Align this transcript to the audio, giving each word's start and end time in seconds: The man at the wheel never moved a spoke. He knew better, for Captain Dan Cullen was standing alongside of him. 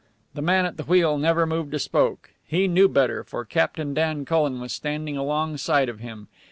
The 0.33 0.41
man 0.41 0.65
at 0.65 0.77
the 0.77 0.83
wheel 0.83 1.19
never 1.19 1.45
moved 1.45 1.75
a 1.75 1.77
spoke. 1.77 2.31
He 2.43 2.67
knew 2.67 2.87
better, 2.89 3.23
for 3.23 3.45
Captain 3.45 3.93
Dan 3.93 4.25
Cullen 4.25 4.59
was 4.59 4.73
standing 4.73 5.15
alongside 5.15 5.89
of 5.89 5.99
him. 5.99 6.27